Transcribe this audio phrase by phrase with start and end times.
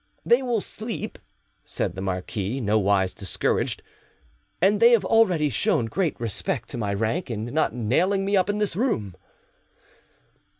[0.25, 1.19] "They will sleep,"
[1.63, 3.83] said the marquis, nowise discouraged,
[4.59, 8.49] "and they have already shown great respect to my rank in not nailing me up
[8.49, 9.15] in this room."